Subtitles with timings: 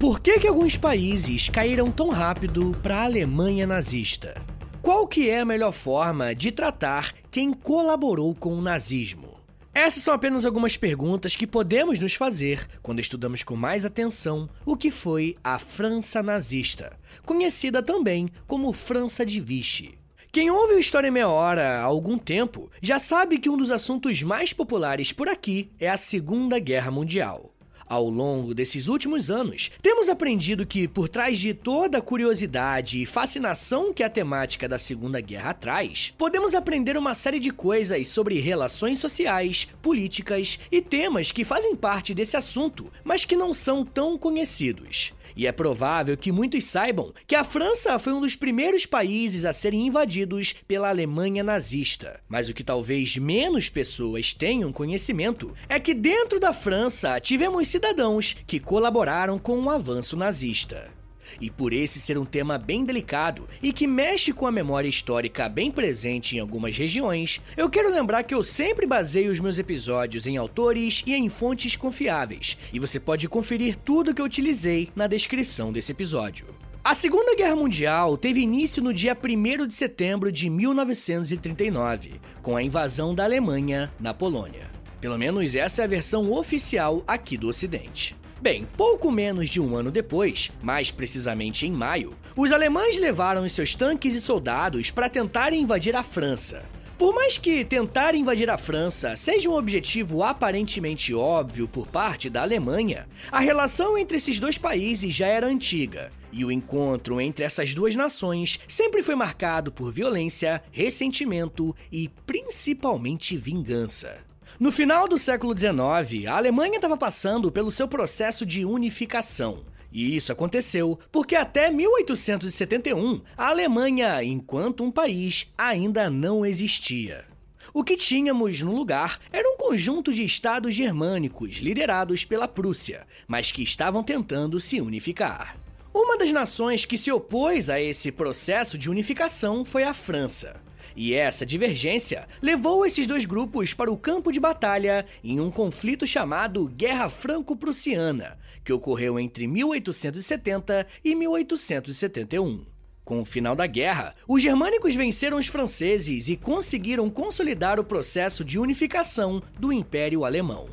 [0.00, 4.34] Por que, que alguns países caíram tão rápido para a Alemanha nazista?
[4.80, 9.38] Qual que é a melhor forma de tratar quem colaborou com o nazismo?
[9.74, 14.74] Essas são apenas algumas perguntas que podemos nos fazer quando estudamos com mais atenção o
[14.74, 19.98] que foi a França nazista, conhecida também como França de Vichy.
[20.32, 23.70] Quem ouve o História em Meia Hora há algum tempo já sabe que um dos
[23.70, 27.49] assuntos mais populares por aqui é a Segunda Guerra Mundial.
[27.90, 33.04] Ao longo desses últimos anos, temos aprendido que, por trás de toda a curiosidade e
[33.04, 38.38] fascinação que a temática da Segunda Guerra traz, podemos aprender uma série de coisas sobre
[38.38, 44.16] relações sociais, políticas e temas que fazem parte desse assunto, mas que não são tão
[44.16, 45.12] conhecidos.
[45.36, 49.52] E é provável que muitos saibam que a França foi um dos primeiros países a
[49.52, 52.20] serem invadidos pela Alemanha nazista.
[52.28, 58.36] Mas o que talvez menos pessoas tenham conhecimento é que dentro da França tivemos cidadãos
[58.46, 60.99] que colaboraram com o avanço nazista.
[61.40, 65.48] E por esse ser um tema bem delicado e que mexe com a memória histórica
[65.48, 70.26] bem presente em algumas regiões, eu quero lembrar que eu sempre baseio os meus episódios
[70.26, 75.06] em autores e em fontes confiáveis, e você pode conferir tudo que eu utilizei na
[75.06, 76.46] descrição desse episódio.
[76.82, 82.62] A Segunda Guerra Mundial teve início no dia 1 de setembro de 1939, com a
[82.62, 84.70] invasão da Alemanha na Polônia.
[84.98, 88.19] Pelo menos essa é a versão oficial aqui do Ocidente.
[88.40, 93.52] Bem, pouco menos de um ano depois, mais precisamente em maio, os alemães levaram os
[93.52, 96.64] seus tanques e soldados para tentarem invadir a França.
[96.96, 102.40] Por mais que tentar invadir a França seja um objetivo aparentemente óbvio por parte da
[102.40, 107.74] Alemanha, a relação entre esses dois países já era antiga, e o encontro entre essas
[107.74, 114.29] duas nações sempre foi marcado por violência, ressentimento e principalmente vingança.
[114.60, 119.64] No final do século XIX, a Alemanha estava passando pelo seu processo de unificação.
[119.90, 127.24] E isso aconteceu porque até 1871 a Alemanha, enquanto um país, ainda não existia.
[127.72, 133.50] O que tínhamos no lugar era um conjunto de estados germânicos liderados pela Prússia, mas
[133.50, 135.56] que estavam tentando se unificar.
[135.90, 140.60] Uma das nações que se opôs a esse processo de unificação foi a França.
[140.96, 146.06] E essa divergência levou esses dois grupos para o campo de batalha em um conflito
[146.06, 152.66] chamado Guerra Franco-Prussiana, que ocorreu entre 1870 e 1871.
[153.04, 158.44] Com o final da guerra, os germânicos venceram os franceses e conseguiram consolidar o processo
[158.44, 160.68] de unificação do Império Alemão.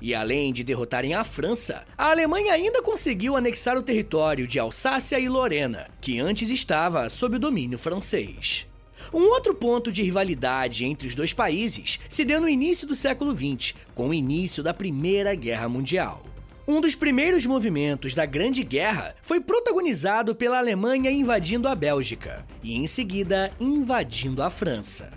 [0.00, 5.18] E além de derrotarem a França, a Alemanha ainda conseguiu anexar o território de Alsácia
[5.18, 8.69] e Lorena, que antes estava sob o domínio francês.
[9.12, 13.36] Um outro ponto de rivalidade entre os dois países se deu no início do século
[13.36, 16.22] XX, com o início da Primeira Guerra Mundial.
[16.66, 22.76] Um dos primeiros movimentos da Grande Guerra foi protagonizado pela Alemanha invadindo a Bélgica e,
[22.76, 25.10] em seguida, invadindo a França.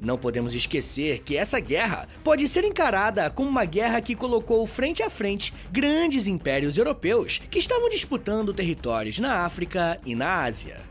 [0.00, 5.00] Não podemos esquecer que essa guerra pode ser encarada como uma guerra que colocou frente
[5.00, 10.87] a frente grandes impérios europeus que estavam disputando territórios na África e na Ásia.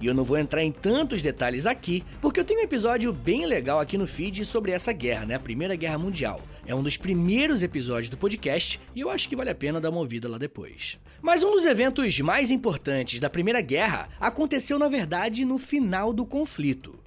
[0.00, 3.46] E eu não vou entrar em tantos detalhes aqui, porque eu tenho um episódio bem
[3.46, 5.34] legal aqui no feed sobre essa guerra, né?
[5.34, 6.40] A Primeira Guerra Mundial.
[6.64, 9.90] É um dos primeiros episódios do podcast e eu acho que vale a pena dar
[9.90, 11.00] uma ouvida lá depois.
[11.20, 16.24] Mas um dos eventos mais importantes da Primeira Guerra aconteceu, na verdade, no final do
[16.24, 16.98] conflito.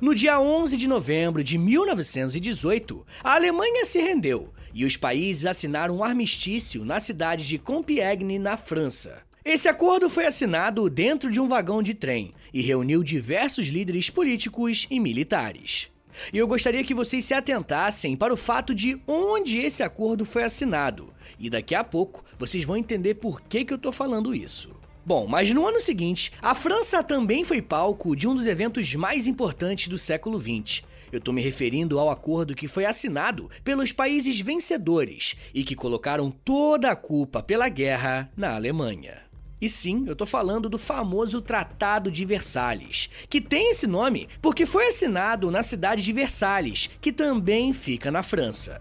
[0.00, 5.98] No dia 11 de novembro de 1918, a Alemanha se rendeu e os países assinaram
[5.98, 9.22] um armistício na cidade de Compiègne, na França.
[9.44, 14.86] Esse acordo foi assinado dentro de um vagão de trem e reuniu diversos líderes políticos
[14.90, 15.90] e militares.
[16.32, 20.42] E eu gostaria que vocês se atentassem para o fato de onde esse acordo foi
[20.42, 24.74] assinado, e daqui a pouco vocês vão entender por que, que eu estou falando isso.
[25.04, 29.26] Bom, mas no ano seguinte, a França também foi palco de um dos eventos mais
[29.26, 30.84] importantes do século XX.
[31.10, 36.30] Eu estou me referindo ao acordo que foi assinado pelos países vencedores e que colocaram
[36.30, 39.29] toda a culpa pela guerra na Alemanha.
[39.60, 44.64] E sim, eu tô falando do famoso Tratado de Versalhes, que tem esse nome porque
[44.64, 48.80] foi assinado na cidade de Versalhes, que também fica na França.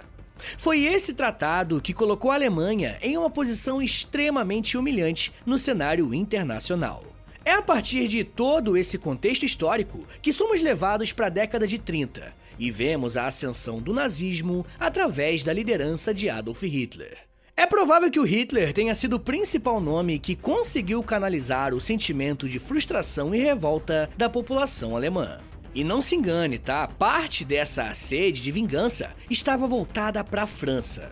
[0.57, 7.03] Foi esse tratado que colocou a Alemanha em uma posição extremamente humilhante no cenário internacional.
[7.43, 11.77] É a partir de todo esse contexto histórico que somos levados para a década de
[11.77, 17.28] 30 e vemos a ascensão do nazismo através da liderança de Adolf Hitler.
[17.59, 22.47] É provável que o Hitler tenha sido o principal nome que conseguiu canalizar o sentimento
[22.47, 25.39] de frustração e revolta da população alemã.
[25.75, 26.87] E não se engane, tá?
[26.87, 31.11] Parte dessa sede de vingança estava voltada para a França.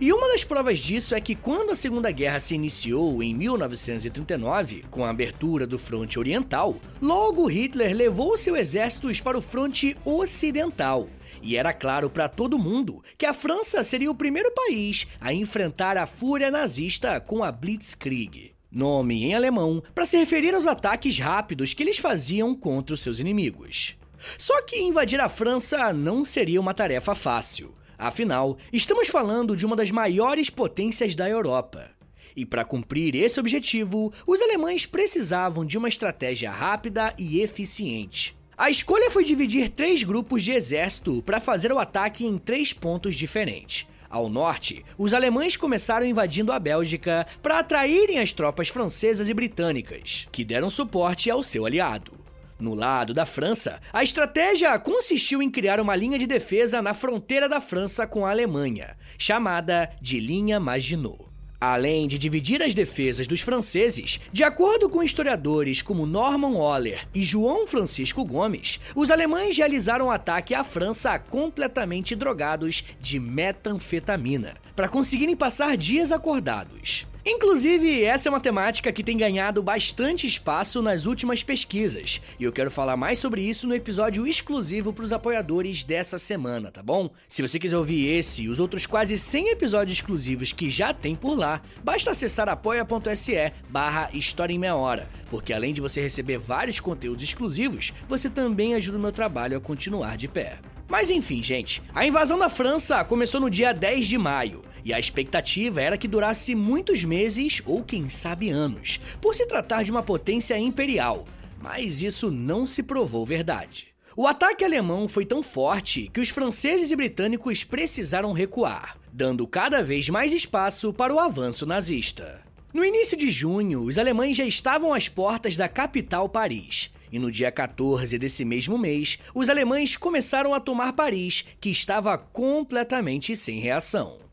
[0.00, 4.84] E uma das provas disso é que quando a Segunda Guerra se iniciou em 1939,
[4.92, 11.08] com a abertura do fronte oriental, logo Hitler levou seus exércitos para o fronte ocidental.
[11.42, 15.96] E era claro para todo mundo que a França seria o primeiro país a enfrentar
[15.96, 21.74] a fúria nazista com a Blitzkrieg nome em alemão para se referir aos ataques rápidos
[21.74, 23.96] que eles faziam contra os seus inimigos.
[24.38, 27.74] Só que invadir a França não seria uma tarefa fácil.
[27.98, 31.90] Afinal, estamos falando de uma das maiores potências da Europa.
[32.36, 38.38] E para cumprir esse objetivo, os alemães precisavam de uma estratégia rápida e eficiente.
[38.60, 43.16] A escolha foi dividir três grupos de exército para fazer o ataque em três pontos
[43.16, 43.88] diferentes.
[44.10, 50.28] Ao norte, os alemães começaram invadindo a Bélgica para atraírem as tropas francesas e britânicas,
[50.30, 52.12] que deram suporte ao seu aliado.
[52.58, 57.48] No lado da França, a estratégia consistiu em criar uma linha de defesa na fronteira
[57.48, 61.29] da França com a Alemanha, chamada de Linha Maginot.
[61.60, 67.22] Além de dividir as defesas dos franceses, de acordo com historiadores como Norman Waller e
[67.22, 74.88] João Francisco Gomes, os alemães realizaram um ataque à França completamente drogados de metanfetamina, para
[74.88, 77.06] conseguirem passar dias acordados.
[77.24, 82.52] Inclusive, essa é uma temática que tem ganhado bastante espaço nas últimas pesquisas, e eu
[82.52, 87.10] quero falar mais sobre isso no episódio exclusivo para os apoiadores dessa semana, tá bom?
[87.28, 91.14] Se você quiser ouvir esse e os outros quase 100 episódios exclusivos que já tem
[91.14, 96.38] por lá, basta acessar apoia.se barra História em Meia Hora, porque além de você receber
[96.38, 100.58] vários conteúdos exclusivos, você também ajuda o meu trabalho a continuar de pé.
[100.88, 104.98] Mas enfim, gente, a invasão da França começou no dia 10 de maio, e a
[104.98, 110.02] expectativa era que durasse muitos meses ou quem sabe anos, por se tratar de uma
[110.02, 111.26] potência imperial.
[111.60, 113.88] Mas isso não se provou verdade.
[114.16, 119.82] O ataque alemão foi tão forte que os franceses e britânicos precisaram recuar, dando cada
[119.82, 122.42] vez mais espaço para o avanço nazista.
[122.72, 127.30] No início de junho, os alemães já estavam às portas da capital Paris, e no
[127.30, 133.58] dia 14 desse mesmo mês, os alemães começaram a tomar Paris, que estava completamente sem
[133.58, 134.29] reação.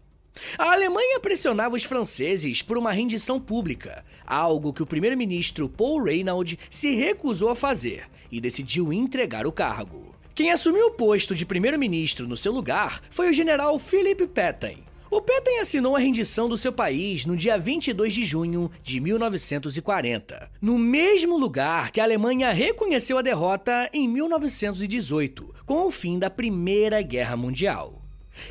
[0.58, 6.58] A Alemanha pressionava os franceses por uma rendição pública, algo que o primeiro-ministro Paul Reynaud
[6.70, 10.16] se recusou a fazer e decidiu entregar o cargo.
[10.36, 15.22] Quem assumiu o posto de primeiro-ministro no seu lugar foi o general Philippe Pétain, o
[15.22, 20.78] Petain assinou a rendição do seu país no dia 22 de junho de 1940, no
[20.78, 27.02] mesmo lugar que a Alemanha reconheceu a derrota em 1918, com o fim da Primeira
[27.02, 27.97] Guerra Mundial.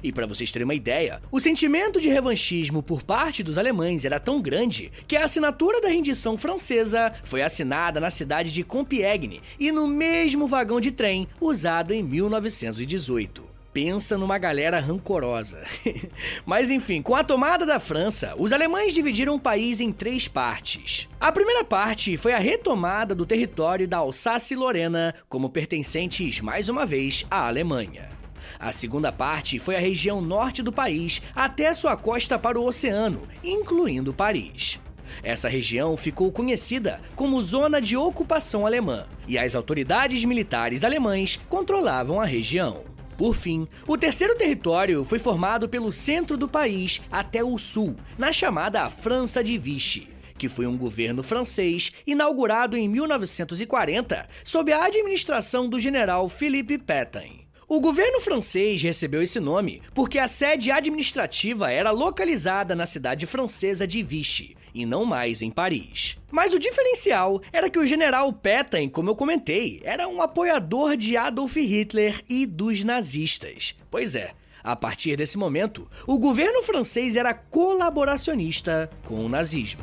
[0.02, 4.20] E para vocês terem uma ideia, o sentimento de revanchismo por parte dos alemães era
[4.20, 9.72] tão grande que a assinatura da rendição francesa foi assinada na cidade de Compiègne e
[9.72, 15.62] no mesmo vagão de trem usado em 1918 pensa numa galera rancorosa.
[16.46, 21.06] Mas enfim, com a tomada da França, os alemães dividiram o país em três partes.
[21.20, 27.26] A primeira parte foi a retomada do território da Alsácia-Lorena como pertencentes mais uma vez
[27.30, 28.15] à Alemanha.
[28.58, 33.22] A segunda parte foi a região norte do país até sua costa para o oceano,
[33.44, 34.80] incluindo Paris.
[35.22, 42.20] Essa região ficou conhecida como Zona de Ocupação Alemã, e as autoridades militares alemães controlavam
[42.20, 42.84] a região.
[43.16, 48.32] Por fim, o terceiro território foi formado pelo centro do país até o sul, na
[48.32, 55.66] chamada França de Vichy, que foi um governo francês inaugurado em 1940 sob a administração
[55.66, 57.45] do general Philippe Pétain.
[57.68, 63.88] O governo francês recebeu esse nome porque a sede administrativa era localizada na cidade francesa
[63.88, 66.16] de Vichy, e não mais em Paris.
[66.30, 71.16] Mas o diferencial era que o general Petain, como eu comentei, era um apoiador de
[71.16, 73.74] Adolf Hitler e dos nazistas.
[73.90, 74.30] Pois é,
[74.62, 79.82] a partir desse momento, o governo francês era colaboracionista com o nazismo.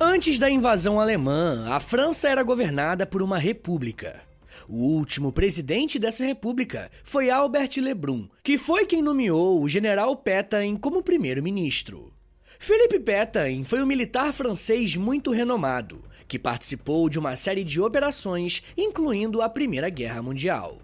[0.00, 4.20] Antes da invasão alemã, a França era governada por uma república.
[4.68, 10.76] O último presidente dessa república foi Albert Lebrun, que foi quem nomeou o general Pétain
[10.76, 12.12] como primeiro-ministro.
[12.58, 18.64] Philippe Pétain foi um militar francês muito renomado, que participou de uma série de operações,
[18.76, 20.78] incluindo a Primeira Guerra Mundial.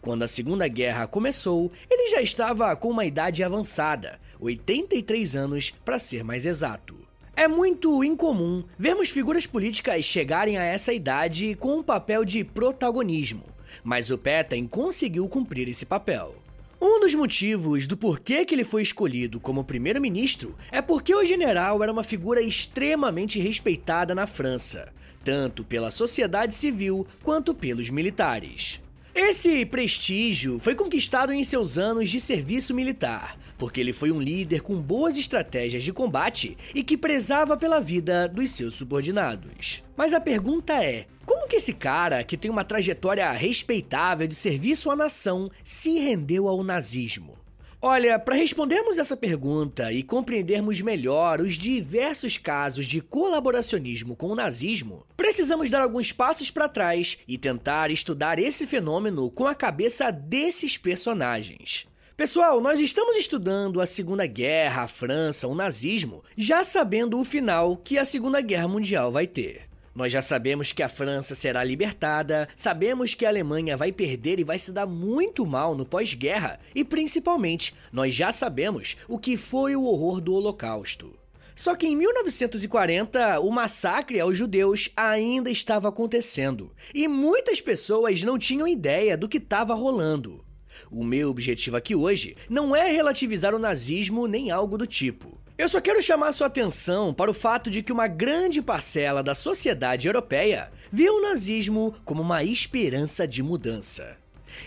[0.00, 5.98] Quando a Segunda Guerra começou, ele já estava com uma idade avançada, 83 anos para
[5.98, 6.97] ser mais exato.
[7.38, 13.44] É muito incomum vermos figuras políticas chegarem a essa idade com um papel de protagonismo,
[13.84, 16.34] mas o Petain conseguiu cumprir esse papel.
[16.82, 21.80] Um dos motivos do porquê que ele foi escolhido como primeiro-ministro é porque o general
[21.80, 24.92] era uma figura extremamente respeitada na França,
[25.24, 28.82] tanto pela sociedade civil quanto pelos militares.
[29.14, 34.62] Esse prestígio foi conquistado em seus anos de serviço militar, porque ele foi um líder
[34.62, 39.82] com boas estratégias de combate e que prezava pela vida dos seus subordinados.
[39.96, 44.90] Mas a pergunta é: como que esse cara, que tem uma trajetória respeitável de serviço
[44.90, 47.36] à nação, se rendeu ao nazismo?
[47.80, 54.34] Olha, para respondermos essa pergunta e compreendermos melhor os diversos casos de colaboracionismo com o
[54.34, 60.10] nazismo, precisamos dar alguns passos para trás e tentar estudar esse fenômeno com a cabeça
[60.10, 61.86] desses personagens.
[62.18, 67.76] Pessoal, nós estamos estudando a Segunda Guerra, a França, o nazismo, já sabendo o final
[67.76, 69.68] que a Segunda Guerra Mundial vai ter.
[69.94, 74.44] Nós já sabemos que a França será libertada, sabemos que a Alemanha vai perder e
[74.44, 79.76] vai se dar muito mal no pós-guerra, e principalmente, nós já sabemos o que foi
[79.76, 81.16] o horror do Holocausto.
[81.54, 88.36] Só que em 1940, o massacre aos judeus ainda estava acontecendo, e muitas pessoas não
[88.36, 90.47] tinham ideia do que estava rolando.
[90.90, 95.38] O meu objetivo aqui hoje não é relativizar o nazismo nem algo do tipo.
[95.58, 99.34] Eu só quero chamar sua atenção para o fato de que uma grande parcela da
[99.34, 104.16] sociedade europeia vê o nazismo como uma esperança de mudança.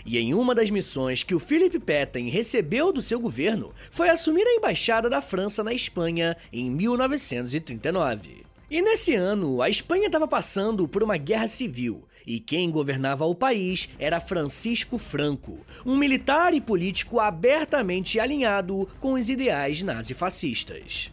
[0.04, 4.46] E em uma das missões que o Philippe Pétain recebeu do seu governo foi assumir
[4.46, 8.51] a embaixada da França na Espanha em 1939.
[8.72, 13.34] E nesse ano, a Espanha estava passando por uma guerra civil e quem governava o
[13.34, 21.12] país era Francisco Franco, um militar e político abertamente alinhado com os ideais nazifascistas.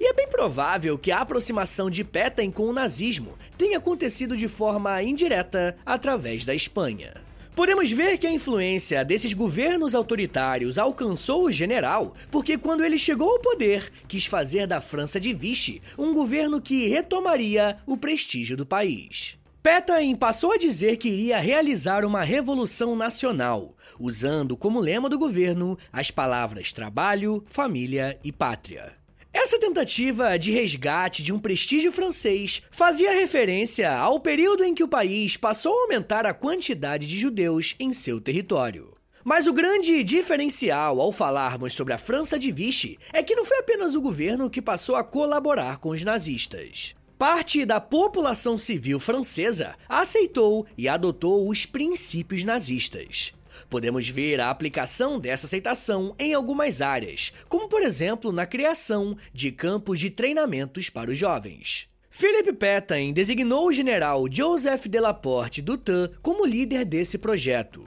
[0.00, 4.48] E é bem provável que a aproximação de Pétain com o nazismo tenha acontecido de
[4.48, 7.25] forma indireta através da Espanha.
[7.56, 13.30] Podemos ver que a influência desses governos autoritários alcançou o general, porque quando ele chegou
[13.30, 18.66] ao poder, quis fazer da França de Vichy um governo que retomaria o prestígio do
[18.66, 19.38] país.
[19.62, 25.78] Pétain passou a dizer que iria realizar uma revolução nacional, usando como lema do governo
[25.90, 29.05] as palavras trabalho, família e pátria.
[29.38, 34.88] Essa tentativa de resgate de um prestígio francês fazia referência ao período em que o
[34.88, 38.96] país passou a aumentar a quantidade de judeus em seu território.
[39.22, 43.58] Mas o grande diferencial ao falarmos sobre a França de Vichy é que não foi
[43.58, 46.94] apenas o governo que passou a colaborar com os nazistas.
[47.18, 53.34] Parte da população civil francesa aceitou e adotou os princípios nazistas.
[53.68, 59.50] Podemos ver a aplicação dessa aceitação em algumas áreas, como por exemplo na criação de
[59.52, 61.88] campos de treinamentos para os jovens.
[62.10, 67.86] Philippe Pétain designou o general Joseph Delaporte Dutin como líder desse projeto.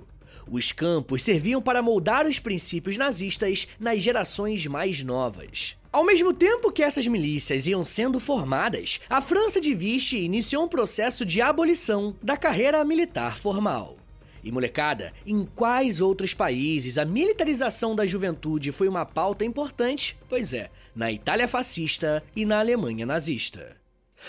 [0.52, 5.78] Os campos serviam para moldar os princípios nazistas nas gerações mais novas.
[5.92, 10.68] Ao mesmo tempo que essas milícias iam sendo formadas, a França de Vichy iniciou um
[10.68, 13.99] processo de abolição da carreira militar formal.
[14.44, 20.18] E molecada, em quais outros países a militarização da juventude foi uma pauta importante?
[20.28, 23.78] Pois é, na Itália fascista e na Alemanha nazista.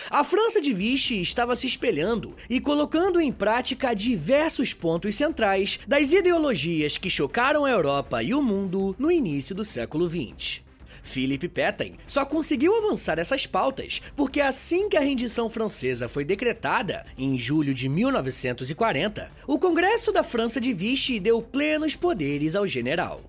[0.09, 6.12] A França de Vichy estava se espelhando e colocando em prática diversos pontos centrais das
[6.12, 10.62] ideologias que chocaram a Europa e o mundo no início do século XX.
[11.11, 17.05] Philippe Pétain só conseguiu avançar essas pautas porque assim que a rendição francesa foi decretada,
[17.19, 23.21] em julho de 1940, o Congresso da França de Vichy deu plenos poderes ao general.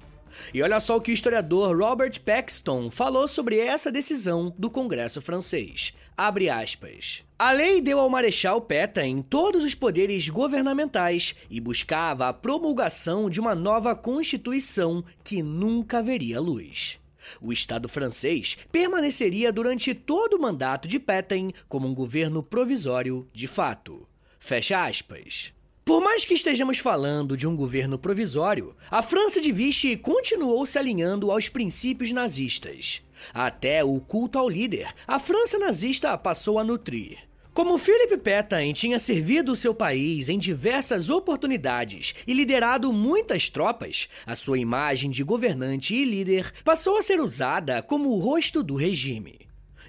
[0.54, 5.22] E olha só o que o historiador Robert Paxton falou sobre essa decisão do Congresso
[5.22, 5.94] francês.
[6.18, 7.24] Abre aspas.
[7.38, 13.40] A lei deu ao Marechal Pétain todos os poderes governamentais e buscava a promulgação de
[13.40, 17.00] uma nova constituição que nunca veria luz.
[17.40, 23.48] O Estado francês permaneceria durante todo o mandato de Pétain como um governo provisório de
[23.48, 24.08] fato.
[24.40, 25.54] Fecha aspas.
[25.84, 30.78] Por mais que estejamos falando de um governo provisório, a França de Vichy continuou se
[30.78, 33.02] alinhando aos princípios nazistas.
[33.34, 37.18] Até o culto ao líder, a França nazista passou a nutrir.
[37.53, 44.36] Como Philippe Pétain tinha servido seu país em diversas oportunidades e liderado muitas tropas, a
[44.36, 49.38] sua imagem de governante e líder passou a ser usada como o rosto do regime.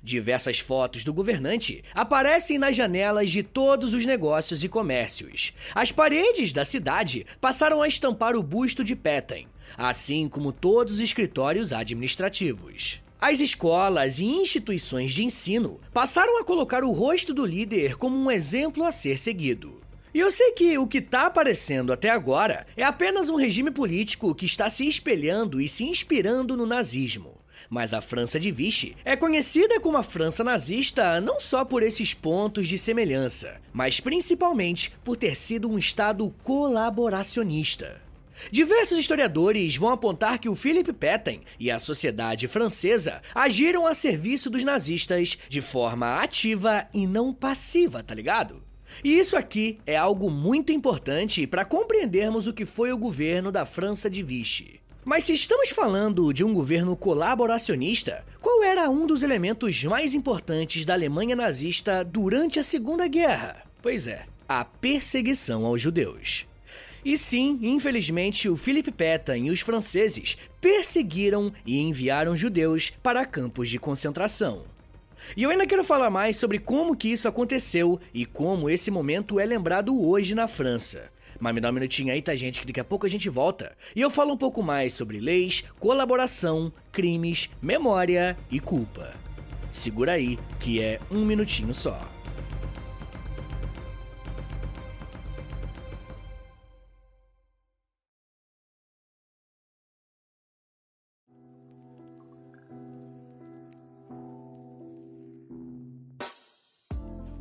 [0.02, 5.52] Diversas fotos do governante aparecem nas janelas de todos os negócios e comércios.
[5.72, 9.46] As paredes da cidade passaram a estampar o busto de Pétain,
[9.78, 13.01] assim como todos os escritórios administrativos.
[13.22, 18.28] As escolas e instituições de ensino passaram a colocar o rosto do líder como um
[18.28, 19.80] exemplo a ser seguido.
[20.12, 24.34] E eu sei que o que está aparecendo até agora é apenas um regime político
[24.34, 27.38] que está se espelhando e se inspirando no nazismo.
[27.70, 32.12] mas a França de Vichy é conhecida como a França nazista não só por esses
[32.12, 38.02] pontos de semelhança, mas principalmente por ter sido um Estado colaboracionista.
[38.50, 44.50] Diversos historiadores vão apontar que o Philippe Pétain e a sociedade francesa agiram a serviço
[44.50, 48.62] dos nazistas de forma ativa e não passiva, tá ligado?
[49.02, 53.64] E isso aqui é algo muito importante para compreendermos o que foi o governo da
[53.64, 54.80] França de Vichy.
[55.04, 60.84] Mas se estamos falando de um governo colaboracionista, qual era um dos elementos mais importantes
[60.84, 63.64] da Alemanha nazista durante a Segunda Guerra?
[63.82, 66.46] Pois é, a perseguição aos judeus.
[67.04, 73.68] E sim, infelizmente, o Philippe Pétain e os franceses perseguiram e enviaram judeus para campos
[73.68, 74.64] de concentração.
[75.36, 79.40] E eu ainda quero falar mais sobre como que isso aconteceu e como esse momento
[79.40, 81.10] é lembrado hoje na França.
[81.40, 82.60] Mas me dá um minutinho aí, tá, gente?
[82.60, 83.76] Que daqui a pouco a gente volta.
[83.96, 89.12] E eu falo um pouco mais sobre leis, colaboração, crimes, memória e culpa.
[89.68, 92.08] Segura aí, que é um minutinho só.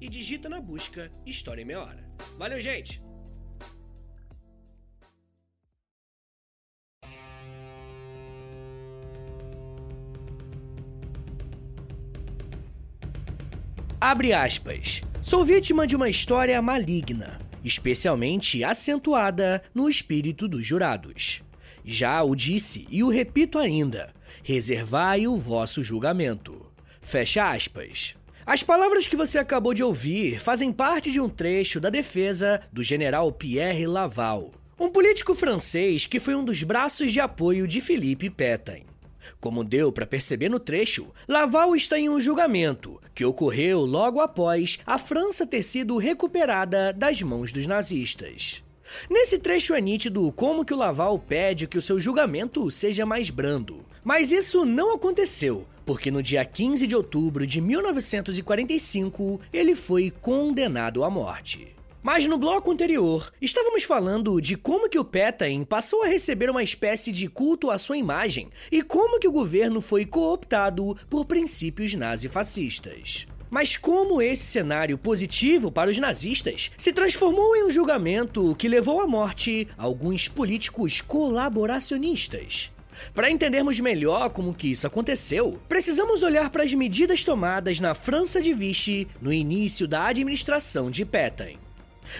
[0.00, 2.04] e digita na busca História em Meia Hora.
[2.38, 3.02] Valeu, gente!
[14.00, 15.00] Abre aspas.
[15.22, 21.42] Sou vítima de uma história maligna, especialmente acentuada no espírito dos jurados.
[21.82, 24.12] Já o disse e o repito ainda:
[24.42, 26.70] reservai o vosso julgamento.
[27.00, 28.14] Fecha aspas.
[28.46, 32.82] As palavras que você acabou de ouvir fazem parte de um trecho da defesa do
[32.82, 38.28] general Pierre Laval, um político francês que foi um dos braços de apoio de Philippe
[38.28, 38.84] Pétain.
[39.40, 44.78] Como deu para perceber no trecho, Laval está em um julgamento que ocorreu logo após
[44.84, 48.62] a França ter sido recuperada das mãos dos nazistas.
[49.08, 53.30] Nesse trecho é nítido como que o Laval pede que o seu julgamento seja mais
[53.30, 53.86] brando.
[54.04, 61.04] Mas isso não aconteceu, porque no dia 15 de outubro de 1945 ele foi condenado
[61.04, 61.74] à morte.
[62.02, 66.62] Mas no bloco anterior, estávamos falando de como que o Pétain passou a receber uma
[66.62, 71.94] espécie de culto à sua imagem e como que o governo foi cooptado por princípios
[71.94, 73.26] nazifascistas.
[73.48, 79.00] Mas como esse cenário positivo para os nazistas se transformou em um julgamento que levou
[79.00, 82.70] à morte alguns políticos colaboracionistas?
[83.14, 88.40] Para entendermos melhor como que isso aconteceu, precisamos olhar para as medidas tomadas na França
[88.40, 91.58] de Vichy no início da administração de Pétain.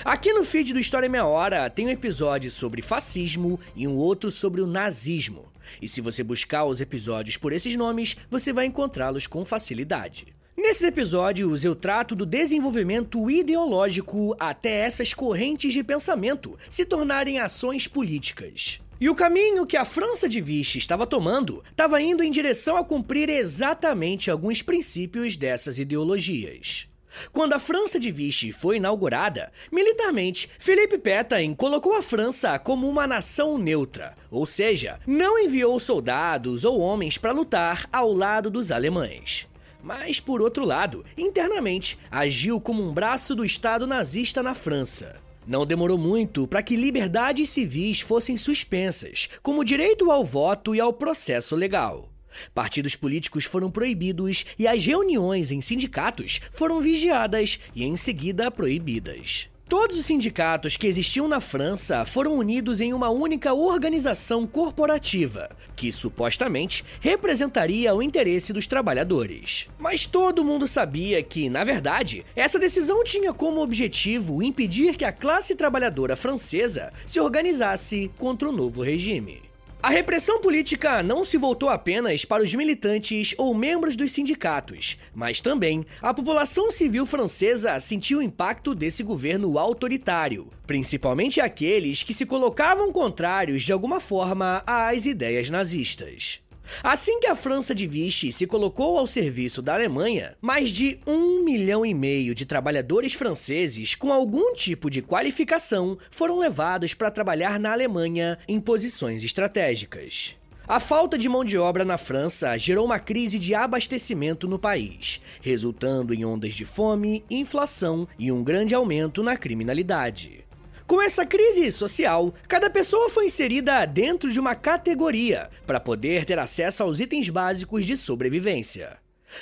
[0.05, 4.31] Aqui no feed do História Meia Hora tem um episódio sobre fascismo e um outro
[4.31, 5.53] sobre o nazismo.
[5.81, 10.35] E se você buscar os episódios por esses nomes, você vai encontrá-los com facilidade.
[10.57, 17.89] Nesses episódios eu trato do desenvolvimento ideológico até essas correntes de pensamento se tornarem ações
[17.89, 18.81] políticas.
[19.01, 22.85] E o caminho que a França de Vichy estava tomando estava indo em direção a
[22.85, 26.89] cumprir exatamente alguns princípios dessas ideologias.
[27.33, 33.07] Quando a França de Vichy foi inaugurada, militarmente, Philippe Pétain colocou a França como uma
[33.07, 39.49] nação neutra, ou seja, não enviou soldados ou homens para lutar ao lado dos alemães.
[39.83, 45.17] Mas, por outro lado, internamente, agiu como um braço do Estado nazista na França.
[45.47, 50.81] Não demorou muito para que liberdades civis fossem suspensas, como o direito ao voto e
[50.81, 52.11] ao processo legal.
[52.55, 59.49] Partidos políticos foram proibidos e as reuniões em sindicatos foram vigiadas e em seguida proibidas.
[59.67, 65.91] Todos os sindicatos que existiam na França foram unidos em uma única organização corporativa, que
[65.91, 69.67] supostamente representaria o interesse dos trabalhadores.
[69.79, 75.13] Mas todo mundo sabia que, na verdade, essa decisão tinha como objetivo impedir que a
[75.13, 79.54] classe trabalhadora francesa se organizasse contra o novo regime.
[79.85, 85.43] A repressão política não se voltou apenas para os militantes ou membros dos sindicatos, mas
[85.43, 92.25] também a população civil francesa sentiu o impacto desse governo autoritário, principalmente aqueles que se
[92.25, 96.41] colocavam contrários de alguma forma às ideias nazistas.
[96.83, 101.43] Assim que a França de Vichy se colocou ao serviço da Alemanha, mais de um
[101.45, 107.59] milhão e meio de trabalhadores franceses com algum tipo de qualificação foram levados para trabalhar
[107.59, 110.37] na Alemanha em posições estratégicas.
[110.67, 115.21] A falta de mão de obra na França gerou uma crise de abastecimento no país,
[115.43, 120.44] resultando em ondas de fome, inflação e um grande aumento na criminalidade.
[120.87, 126.39] Com essa crise social, cada pessoa foi inserida dentro de uma categoria para poder ter
[126.39, 128.99] acesso aos itens básicos de sobrevivência.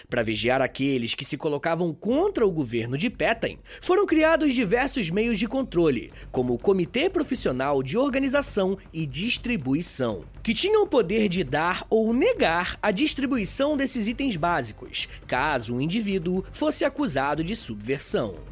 [0.08, 5.36] Para vigiar aqueles que se colocavam contra o governo de Petain, foram criados diversos meios
[5.36, 11.42] de controle, como o Comitê Profissional de Organização e Distribuição, que tinham o poder de
[11.42, 18.51] dar ou negar a distribuição desses itens básicos, caso o indivíduo fosse acusado de subversão.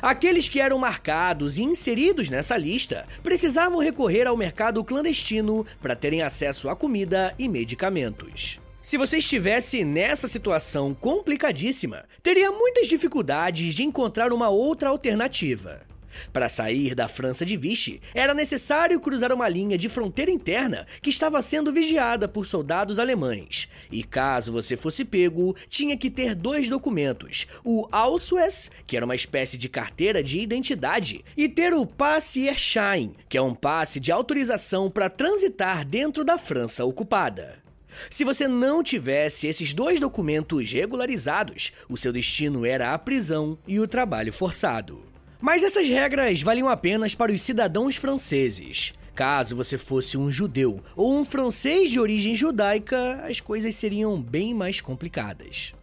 [0.00, 6.22] Aqueles que eram marcados e inseridos nessa lista precisavam recorrer ao mercado clandestino para terem
[6.22, 8.60] acesso a comida e medicamentos.
[8.80, 15.87] Se você estivesse nessa situação complicadíssima, teria muitas dificuldades de encontrar uma outra alternativa.
[16.32, 21.10] Para sair da França de Vichy, era necessário cruzar uma linha de fronteira interna que
[21.10, 23.68] estava sendo vigiada por soldados alemães.
[23.90, 29.14] E caso você fosse pego, tinha que ter dois documentos: o Ausweis, que era uma
[29.14, 34.90] espécie de carteira de identidade, e ter o Passierschein, que é um passe de autorização
[34.90, 37.68] para transitar dentro da França ocupada.
[38.10, 43.80] Se você não tivesse esses dois documentos regularizados, o seu destino era a prisão e
[43.80, 45.02] o trabalho forçado.
[45.40, 48.92] Mas essas regras valiam apenas para os cidadãos franceses.
[49.14, 54.52] Caso você fosse um judeu ou um francês de origem judaica, as coisas seriam bem
[54.52, 55.74] mais complicadas.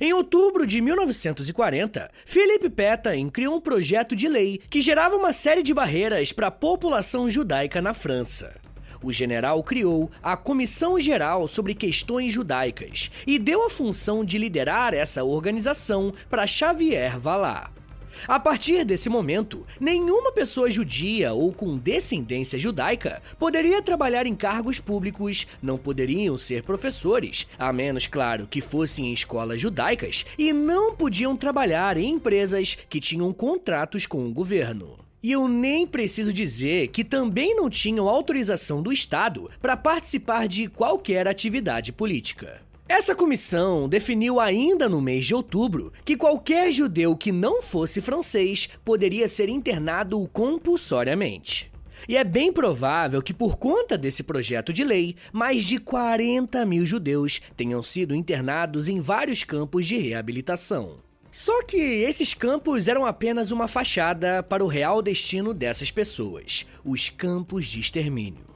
[0.00, 5.62] Em outubro de 1940, Philippe Pétain criou um projeto de lei que gerava uma série
[5.62, 8.54] de barreiras para a população judaica na França.
[9.02, 14.94] O general criou a Comissão Geral sobre Questões Judaicas e deu a função de liderar
[14.94, 17.81] essa organização para Xavier Vallat.
[18.26, 24.78] A partir desse momento, nenhuma pessoa judia ou com descendência judaica poderia trabalhar em cargos
[24.78, 30.94] públicos, não poderiam ser professores, a menos, claro, que fossem em escolas judaicas, e não
[30.94, 34.98] podiam trabalhar em empresas que tinham contratos com o governo.
[35.22, 40.66] E eu nem preciso dizer que também não tinham autorização do Estado para participar de
[40.66, 42.60] qualquer atividade política.
[42.88, 48.68] Essa comissão definiu ainda no mês de outubro que qualquer judeu que não fosse francês
[48.84, 51.70] poderia ser internado compulsoriamente.
[52.08, 56.84] E é bem provável que, por conta desse projeto de lei, mais de 40 mil
[56.84, 60.98] judeus tenham sido internados em vários campos de reabilitação.
[61.30, 67.08] Só que esses campos eram apenas uma fachada para o real destino dessas pessoas os
[67.08, 68.51] campos de extermínio.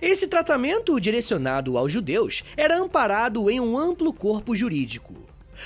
[0.00, 5.14] Esse tratamento direcionado aos judeus era amparado em um amplo corpo jurídico.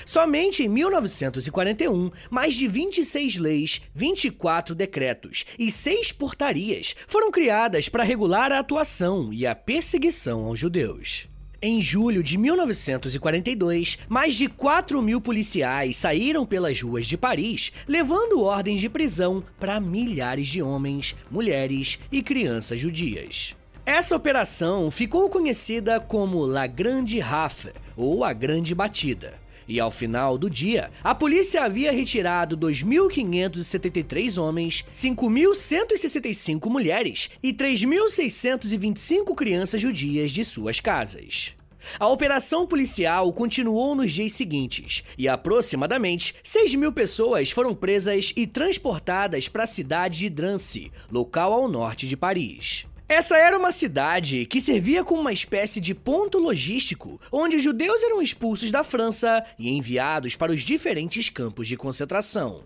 [0.04, 8.04] Somente em 1941, mais de 26 leis, 24 decretos e 6 portarias foram criadas para
[8.04, 11.28] regular a atuação e a perseguição aos judeus.
[11.60, 18.42] Em julho de 1942, mais de 4 mil policiais saíram pelas ruas de Paris, levando
[18.42, 23.57] ordens de prisão para milhares de homens, mulheres e crianças judias.
[23.90, 29.40] Essa operação ficou conhecida como La Grande Rafle, ou a Grande Batida.
[29.66, 39.34] E ao final do dia, a polícia havia retirado 2.573 homens, 5.165 mulheres e 3.625
[39.34, 41.56] crianças judias de suas casas.
[41.98, 48.46] A operação policial continuou nos dias seguintes e aproximadamente 6 mil pessoas foram presas e
[48.46, 52.86] transportadas para a cidade de Drancy, local ao norte de Paris.
[53.08, 58.02] Essa era uma cidade que servia como uma espécie de ponto logístico, onde os judeus
[58.02, 62.64] eram expulsos da França e enviados para os diferentes campos de concentração.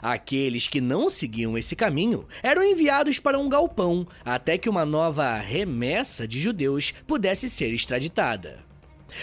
[0.00, 5.36] Aqueles que não seguiam esse caminho eram enviados para um galpão até que uma nova
[5.38, 8.60] remessa de judeus pudesse ser extraditada.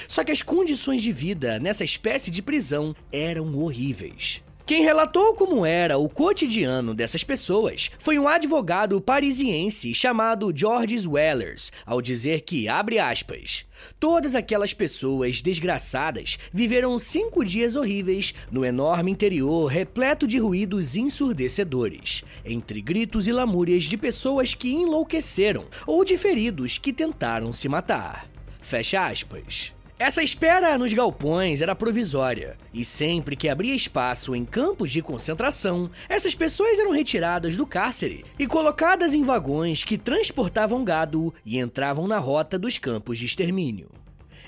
[0.09, 4.43] Só que as condições de vida nessa espécie de prisão eram horríveis.
[4.69, 11.71] Quem relatou como era o cotidiano dessas pessoas foi um advogado parisiense chamado Georges Wellers,
[11.83, 13.65] ao dizer que, abre aspas,
[13.99, 22.23] todas aquelas pessoas desgraçadas viveram cinco dias horríveis no enorme interior repleto de ruídos ensurdecedores,
[22.45, 28.29] entre gritos e lamúrias de pessoas que enlouqueceram ou de feridos que tentaram se matar.
[28.61, 29.78] Fecha aspas.
[29.99, 35.91] Essa espera nos galpões era provisória, e sempre que abria espaço em campos de concentração,
[36.07, 42.07] essas pessoas eram retiradas do cárcere e colocadas em vagões que transportavam gado e entravam
[42.07, 43.89] na rota dos campos de extermínio.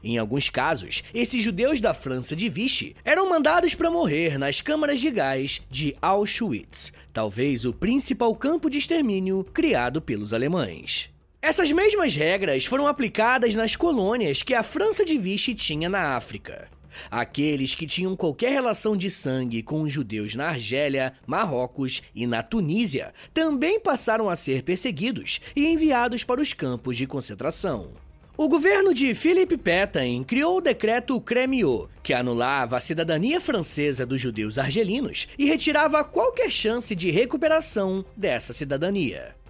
[0.01, 5.01] Em alguns casos, esses judeus da França de Vichy eram mandados para morrer nas câmaras
[5.01, 11.10] de gás de Auschwitz, talvez o principal campo de extermínio criado pelos alemães.
[11.41, 16.69] Essas mesmas regras foram aplicadas nas colônias que a França de Vichy tinha na África.
[17.09, 22.43] Aqueles que tinham qualquer relação de sangue com os judeus na Argélia, Marrocos e na
[22.43, 27.89] Tunísia também passaram a ser perseguidos e enviados para os campos de concentração.
[28.37, 34.21] O governo de Philippe Pétain criou o decreto Crémieux, que anulava a cidadania francesa dos
[34.21, 39.40] judeus argelinos e retirava qualquer chance de recuperação dessa cidadania.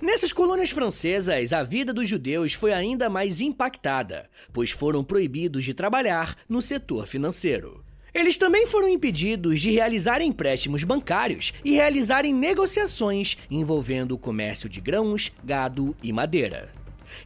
[0.00, 5.74] Nessas colônias francesas, a vida dos judeus foi ainda mais impactada, pois foram proibidos de
[5.74, 7.84] trabalhar no setor financeiro.
[8.14, 14.80] Eles também foram impedidos de realizar empréstimos bancários e realizarem negociações envolvendo o comércio de
[14.80, 16.70] grãos, gado e madeira.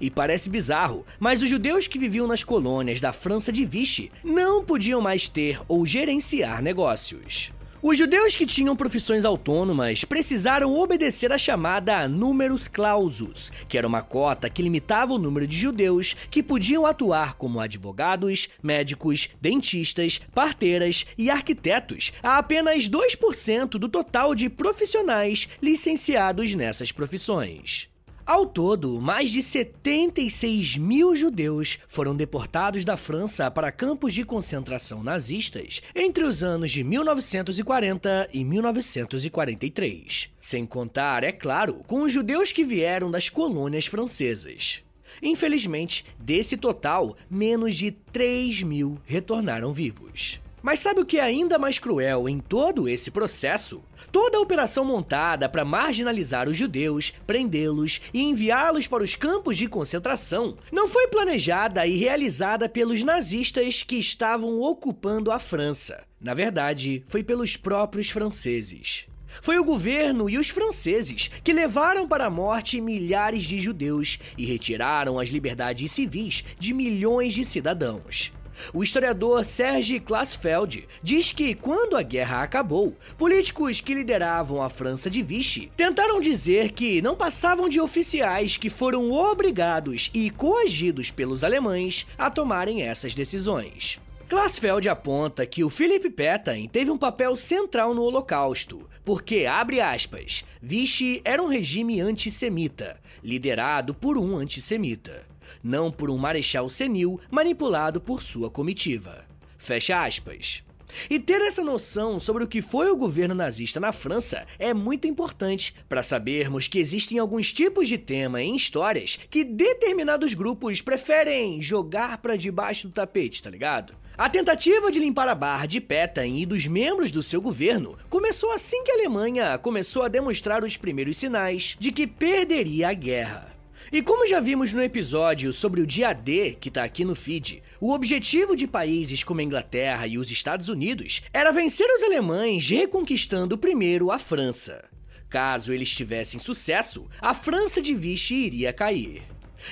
[0.01, 4.64] E parece bizarro, mas os judeus que viviam nas colônias da França de Vichy não
[4.64, 7.53] podiam mais ter ou gerenciar negócios.
[7.81, 14.03] Os judeus que tinham profissões autônomas precisaram obedecer à chamada numerus clausus, que era uma
[14.03, 21.07] cota que limitava o número de judeus que podiam atuar como advogados, médicos, dentistas, parteiras
[21.17, 27.88] e arquitetos a apenas 2% do total de profissionais licenciados nessas profissões.
[28.29, 35.03] Ao todo, mais de 76 mil judeus foram deportados da França para campos de concentração
[35.03, 40.29] nazistas entre os anos de 1940 e 1943.
[40.38, 44.83] Sem contar, é claro, com os judeus que vieram das colônias francesas.
[45.23, 50.38] Infelizmente, desse total, menos de 3 mil retornaram vivos.
[50.68, 53.83] Mas sabe o que é ainda mais cruel em todo esse processo?
[54.12, 59.66] Toda a operação montada para marginalizar os judeus, prendê-los e enviá-los para os campos de
[59.66, 66.04] concentração não foi planejada e realizada pelos nazistas que estavam ocupando a França.
[66.20, 69.07] Na verdade, foi pelos próprios franceses.
[69.40, 74.44] Foi o governo e os franceses que levaram para a morte milhares de judeus e
[74.44, 78.33] retiraram as liberdades civis de milhões de cidadãos.
[78.73, 85.09] O historiador Serge Klassfeld diz que, quando a guerra acabou, políticos que lideravam a França
[85.09, 91.44] de Vichy tentaram dizer que não passavam de oficiais que foram obrigados e coagidos pelos
[91.44, 94.01] alemães a tomarem essas decisões.
[94.29, 100.44] Klassfeld aponta que o Philippe Pétain teve um papel central no Holocausto, porque, abre aspas,
[100.61, 105.27] Vichy era um regime antissemita, liderado por um antissemita
[105.62, 109.24] não por um marechal senil manipulado por sua comitiva.
[109.58, 110.62] Fecha aspas.
[111.08, 115.06] E ter essa noção sobre o que foi o governo nazista na França é muito
[115.06, 121.61] importante para sabermos que existem alguns tipos de tema em histórias que determinados grupos preferem
[121.61, 123.94] jogar para debaixo do tapete, tá ligado?
[124.16, 128.50] A tentativa de limpar a barra de Petain e dos membros do seu governo começou
[128.50, 133.58] assim que a Alemanha começou a demonstrar os primeiros sinais de que perderia a guerra.
[133.90, 137.62] E como já vimos no episódio sobre o dia D, que tá aqui no feed,
[137.81, 142.68] o objetivo de países como a Inglaterra e os Estados Unidos era vencer os alemães
[142.68, 144.85] reconquistando primeiro a França.
[145.31, 149.22] Caso eles tivessem sucesso, a França de Vichy iria cair.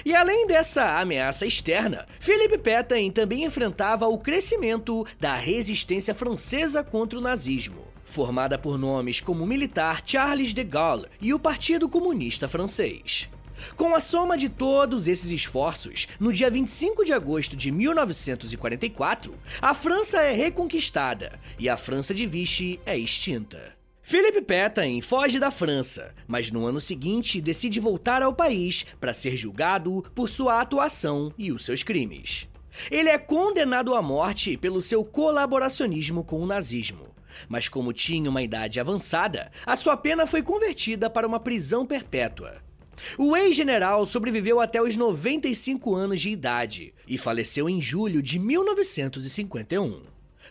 [0.02, 7.18] E além dessa ameaça externa, Philippe Pétain também enfrentava o crescimento da resistência francesa contra
[7.18, 12.48] o nazismo, formada por nomes como o militar Charles de Gaulle e o Partido Comunista
[12.48, 13.28] Francês.
[13.76, 19.74] Com a soma de todos esses esforços, no dia 25 de agosto de 1944, a
[19.74, 23.76] França é reconquistada e a França de Vichy é extinta.
[24.02, 29.36] Philippe Pétain foge da França, mas no ano seguinte decide voltar ao país para ser
[29.36, 32.48] julgado por sua atuação e os seus crimes.
[32.90, 37.08] Ele é condenado à morte pelo seu colaboracionismo com o nazismo.
[37.48, 42.65] Mas, como tinha uma idade avançada, a sua pena foi convertida para uma prisão perpétua.
[43.18, 50.02] O ex-general sobreviveu até os 95 anos de idade e faleceu em julho de 1951.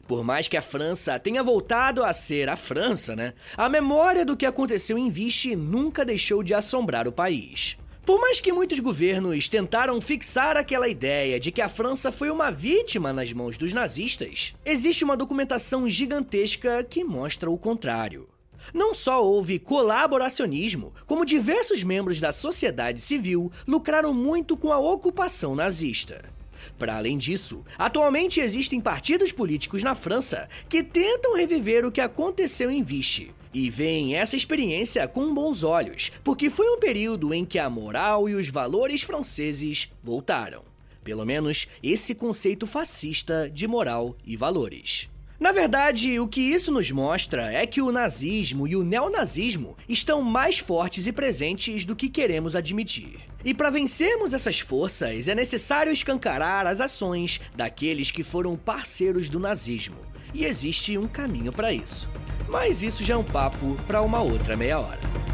[0.07, 3.33] Por mais que a França tenha voltado a ser a França, né?
[3.57, 7.77] A memória do que aconteceu em Vichy nunca deixou de assombrar o país.
[8.05, 12.51] Por mais que muitos governos tentaram fixar aquela ideia de que a França foi uma
[12.51, 18.27] vítima nas mãos dos nazistas, existe uma documentação gigantesca que mostra o contrário.
[18.73, 25.55] Não só houve colaboracionismo, como diversos membros da sociedade civil lucraram muito com a ocupação
[25.55, 26.23] nazista.
[26.77, 32.69] Para além disso, atualmente existem partidos políticos na França que tentam reviver o que aconteceu
[32.71, 33.31] em Vichy.
[33.53, 38.27] E veem essa experiência com bons olhos, porque foi um período em que a moral
[38.27, 40.63] e os valores franceses voltaram.
[41.03, 45.09] Pelo menos esse conceito fascista de moral e valores.
[45.37, 50.21] Na verdade, o que isso nos mostra é que o nazismo e o neonazismo estão
[50.21, 53.19] mais fortes e presentes do que queremos admitir.
[53.43, 59.39] E para vencermos essas forças, é necessário escancarar as ações daqueles que foram parceiros do
[59.39, 59.97] nazismo.
[60.33, 62.09] E existe um caminho para isso.
[62.47, 65.24] Mas isso já é um papo para uma outra meia hora.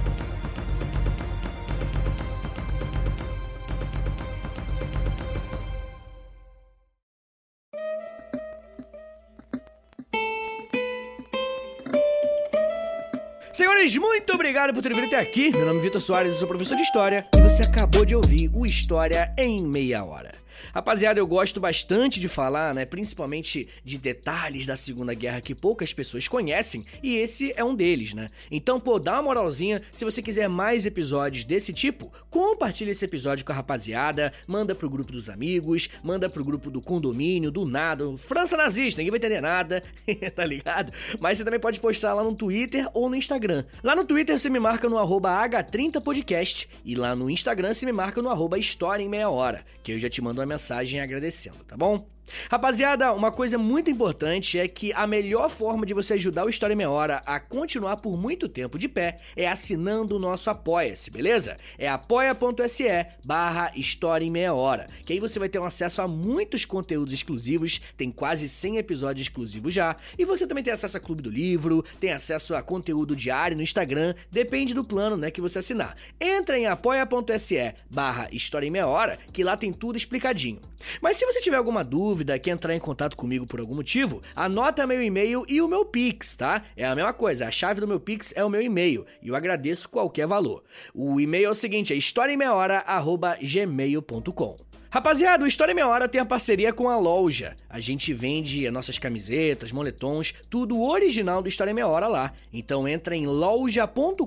[14.00, 15.52] Muito obrigado por ter vindo até aqui.
[15.52, 18.50] Meu nome é Vitor Soares, eu sou professor de História e você acabou de ouvir
[18.54, 20.41] o História em Meia Hora.
[20.74, 22.86] Rapaziada, eu gosto bastante de falar, né?
[22.86, 28.14] Principalmente de detalhes da Segunda Guerra que poucas pessoas conhecem, e esse é um deles,
[28.14, 28.30] né?
[28.50, 29.82] Então, pô, dá uma moralzinha.
[29.92, 34.90] Se você quiser mais episódios desse tipo, compartilha esse episódio com a rapaziada, manda pro
[34.90, 39.42] grupo dos amigos, manda pro grupo do condomínio, do nada, França nazista, ninguém vai entender
[39.42, 39.84] nada,
[40.34, 40.94] tá ligado?
[41.20, 43.66] Mas você também pode postar lá no Twitter ou no Instagram.
[43.84, 48.22] Lá no Twitter você me marca no H30podcast e lá no Instagram você me marca
[48.22, 50.61] no arroba História em Meia Hora, que eu já te mando uma mensagem
[51.00, 52.08] agradecendo, tá bom?
[52.50, 56.74] Rapaziada, uma coisa muito importante é que a melhor forma de você ajudar o História
[56.74, 61.12] em Meia Hora a continuar por muito tempo de pé é assinando o nosso Apoia-se,
[61.12, 61.58] beleza?
[61.78, 66.08] É apoia.se barra História em Meia Hora, que aí você vai ter um acesso a
[66.08, 71.00] muitos conteúdos exclusivos, tem quase 100 episódios exclusivos já, e você também tem acesso a
[71.00, 75.42] Clube do Livro, tem acesso a conteúdo diário no Instagram, depende do plano né, que
[75.42, 75.96] você assinar.
[76.20, 80.60] Entra em apoia.se barra História em Meia Hora, que lá tem tudo explicadinho.
[81.02, 84.22] Mas se você tiver alguma dúvida, dúvida, quer entrar em contato comigo por algum motivo,
[84.36, 86.64] anota meu e-mail e o meu Pix, tá?
[86.78, 89.36] É a mesma coisa, a chave do meu Pix é o meu e-mail e eu
[89.36, 90.64] agradeço qualquer valor.
[90.94, 96.74] O e-mail é o seguinte, é historiaemmeiahora.gmail.com Rapaziada, o História Meia Hora tem a parceria
[96.74, 97.56] com a loja.
[97.70, 102.34] A gente vende as nossas camisetas, moletons, tudo original do História Meia Hora lá.
[102.52, 104.26] Então entra em loja.com.br,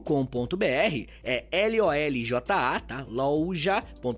[1.22, 3.05] é L-O-L-J-A, tá?
[3.07, 4.09] loja.com.br,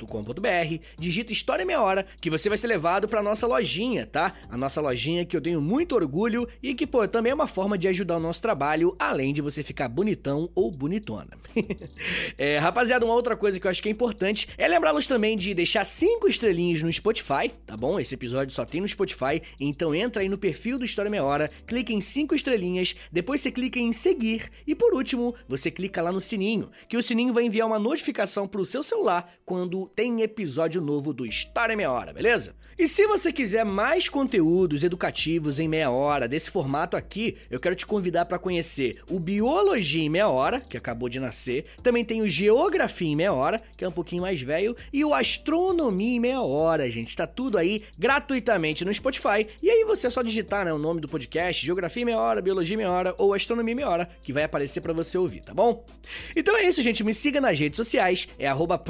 [0.96, 4.32] digita História Meia Hora, que você vai ser levado pra nossa lojinha, tá?
[4.48, 7.76] A nossa lojinha que eu tenho muito orgulho e que, pô, também é uma forma
[7.76, 11.36] de ajudar o nosso trabalho, além de você ficar bonitão ou bonitona.
[12.38, 15.52] é, rapaziada, uma outra coisa que eu acho que é importante é lembrá-los também de
[15.52, 17.98] deixar cinco estrelinhas no Spotify, tá bom?
[17.98, 21.50] Esse episódio só tem no Spotify, então entra aí no perfil do História Meia Hora,
[21.66, 26.12] clica em 5 estrelinhas, depois você clica em seguir e por último, você clica lá
[26.12, 30.80] no sininho, que o sininho vai enviar uma notificação pro seu celular quando tem episódio
[30.80, 32.54] novo do História Meia Hora, beleza?
[32.78, 37.74] E se você quiser mais conteúdos educativos em meia hora desse formato aqui, eu quero
[37.74, 42.20] te convidar para conhecer o Biologia em Meia Hora, que acabou de nascer, também tem
[42.20, 46.20] o Geografia em Meia Hora, que é um pouquinho mais velho, e o Astronomia em
[46.26, 47.16] meia hora, gente.
[47.16, 49.46] Tá tudo aí gratuitamente no Spotify.
[49.62, 52.76] E aí você é só digitar né, o nome do podcast, Geografia Meia Hora, Biologia
[52.76, 55.84] Meia Hora ou Astronomia Meia Hora, que vai aparecer para você ouvir, tá bom?
[56.34, 57.04] Então é isso, gente.
[57.04, 58.28] Me siga nas redes sociais.
[58.38, 58.82] É arroba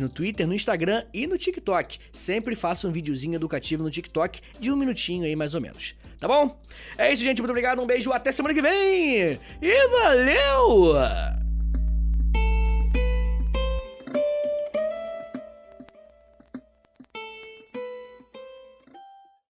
[0.00, 1.98] no Twitter, no Instagram e no TikTok.
[2.12, 5.94] Sempre faço um videozinho educativo no TikTok de um minutinho aí, mais ou menos.
[6.20, 6.60] Tá bom?
[6.98, 7.40] É isso, gente.
[7.40, 7.80] Muito obrigado.
[7.80, 8.12] Um beijo.
[8.12, 9.38] Até semana que vem.
[9.60, 11.41] E valeu!